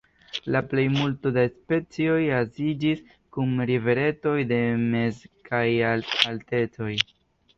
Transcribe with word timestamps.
La 0.53 0.59
plejmulto 0.69 1.31
da 1.35 1.41
specioj 1.49 2.15
asociiĝis 2.37 3.03
kun 3.37 3.61
riveretoj 3.71 4.35
de 4.53 4.57
mez- 4.95 5.23
kaj 5.51 5.63
alt-altecoj. 5.93 6.93